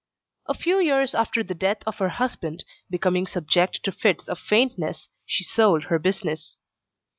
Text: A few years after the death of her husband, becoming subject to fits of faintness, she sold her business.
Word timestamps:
A 0.47 0.55
few 0.55 0.79
years 0.79 1.13
after 1.13 1.43
the 1.43 1.53
death 1.53 1.83
of 1.85 1.99
her 1.99 2.09
husband, 2.09 2.63
becoming 2.89 3.27
subject 3.27 3.83
to 3.83 3.91
fits 3.91 4.27
of 4.27 4.39
faintness, 4.39 5.09
she 5.27 5.43
sold 5.43 5.83
her 5.83 5.99
business. 5.99 6.57